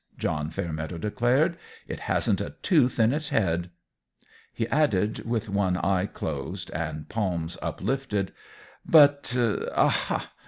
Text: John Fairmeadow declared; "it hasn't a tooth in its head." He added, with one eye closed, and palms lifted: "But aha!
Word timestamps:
John 0.17 0.49
Fairmeadow 0.49 0.97
declared; 0.97 1.57
"it 1.87 1.99
hasn't 1.99 2.41
a 2.41 2.55
tooth 2.63 2.99
in 2.99 3.13
its 3.13 3.29
head." 3.29 3.69
He 4.51 4.67
added, 4.69 5.19
with 5.29 5.47
one 5.47 5.77
eye 5.77 6.07
closed, 6.07 6.71
and 6.71 7.07
palms 7.07 7.55
lifted: 7.79 8.33
"But 8.83 9.37
aha! 9.37 10.31